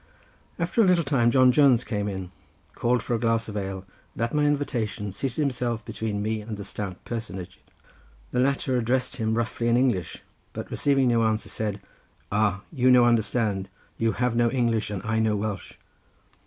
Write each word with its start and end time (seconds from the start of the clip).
After 0.57 0.81
a 0.81 0.83
little 0.83 1.03
time 1.03 1.29
John 1.29 1.51
Jones 1.51 1.83
came 1.83 2.07
in, 2.07 2.31
called 2.73 3.03
for 3.03 3.13
a 3.13 3.19
glass 3.19 3.47
of 3.47 3.55
ale, 3.55 3.85
and 4.15 4.23
at 4.23 4.33
my 4.33 4.45
invitation 4.45 5.11
seated 5.11 5.37
himself 5.37 5.85
between 5.85 6.23
me 6.23 6.41
and 6.41 6.57
the 6.57 6.63
stout 6.63 7.05
personage. 7.05 7.59
The 8.31 8.39
latter 8.39 8.77
addressed 8.77 9.17
him 9.17 9.37
roughly 9.37 9.67
in 9.67 9.77
English, 9.77 10.23
but 10.53 10.71
receiving 10.71 11.09
no 11.09 11.21
answer 11.23 11.49
said, 11.49 11.81
"Ah, 12.31 12.61
you 12.71 12.89
no 12.89 13.05
understand. 13.05 13.69
You 13.99 14.13
have 14.13 14.35
no 14.35 14.49
English 14.49 14.89
and 14.89 15.03
I 15.03 15.19
no 15.19 15.35
Welsh." 15.35 15.73